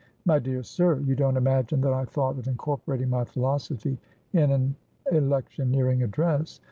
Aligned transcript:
"My 0.25 0.39
dear 0.39 0.63
sir, 0.63 0.97
you 1.01 1.15
don't 1.15 1.37
imagine 1.37 1.81
that 1.81 1.93
I 1.93 2.05
thought 2.05 2.39
of 2.39 2.47
incorporating 2.47 3.11
my 3.11 3.23
philosophy 3.23 3.99
in 4.33 4.49
an 4.49 4.75
electioneering 5.11 6.01
address? 6.01 6.59